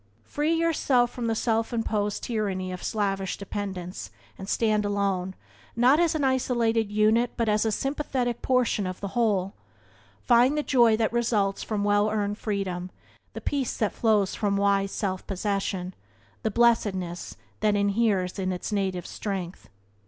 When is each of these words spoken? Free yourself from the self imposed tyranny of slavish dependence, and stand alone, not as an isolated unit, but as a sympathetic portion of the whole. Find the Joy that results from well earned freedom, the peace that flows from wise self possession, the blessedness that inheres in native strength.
Free 0.23 0.55
yourself 0.55 1.11
from 1.11 1.27
the 1.27 1.35
self 1.35 1.71
imposed 1.71 2.23
tyranny 2.23 2.71
of 2.71 2.81
slavish 2.81 3.37
dependence, 3.37 4.09
and 4.35 4.49
stand 4.49 4.83
alone, 4.83 5.35
not 5.75 5.99
as 5.99 6.15
an 6.15 6.23
isolated 6.23 6.91
unit, 6.91 7.33
but 7.37 7.47
as 7.47 7.65
a 7.65 7.71
sympathetic 7.71 8.41
portion 8.41 8.87
of 8.87 8.99
the 8.99 9.09
whole. 9.09 9.53
Find 10.19 10.57
the 10.57 10.63
Joy 10.63 10.97
that 10.97 11.13
results 11.13 11.61
from 11.61 11.83
well 11.83 12.09
earned 12.09 12.39
freedom, 12.39 12.89
the 13.33 13.41
peace 13.41 13.77
that 13.77 13.93
flows 13.93 14.33
from 14.33 14.57
wise 14.57 14.91
self 14.91 15.27
possession, 15.27 15.93
the 16.41 16.49
blessedness 16.49 17.37
that 17.59 17.75
inheres 17.75 18.39
in 18.39 18.57
native 18.71 19.05
strength. 19.05 19.69